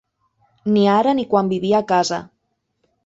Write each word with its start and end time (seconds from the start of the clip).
Ni 0.77 0.85
ara 0.93 1.13
ni 1.19 1.25
quan 1.33 1.53
vivia 1.53 1.77
a 1.81 1.85
casa. 1.93 2.19